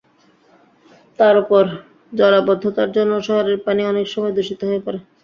[1.19, 1.63] তার ওপর
[2.13, 4.99] জলাবদ্ধতার জন্য শহরের পানি অনেক সময় দূষিত হয়ে পড়ে।